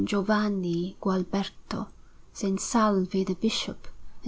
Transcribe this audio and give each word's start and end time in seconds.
Giovanni 0.03 0.95
Gualberto, 0.99 1.89
S. 2.33 2.55
Salvi 2.59 3.23
the 3.23 3.35
Bishop, 3.35 3.85
and 3.85 3.85
S. 3.85 3.89